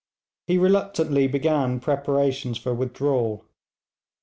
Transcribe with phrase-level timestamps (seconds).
[0.47, 3.45] He reluctantly began preparations for withdrawal.